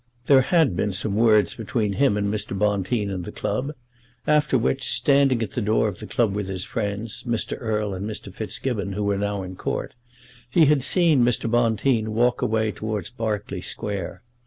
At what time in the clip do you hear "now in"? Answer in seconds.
9.19-9.55